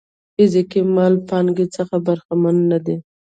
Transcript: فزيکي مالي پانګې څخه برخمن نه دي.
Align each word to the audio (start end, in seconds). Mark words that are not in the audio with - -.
فزيکي 0.35 0.81
مالي 0.95 1.19
پانګې 1.29 1.65
څخه 1.75 1.95
برخمن 2.07 2.55
نه 2.71 2.79
دي. 2.85 2.95